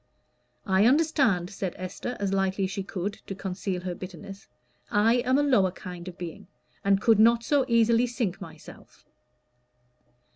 [0.65, 4.47] "I understand," said Esther, as lightly as she could, to conceal her bitterness.
[4.89, 6.47] "I am a lower kind of being,
[6.83, 9.05] and could not so easily sink myself."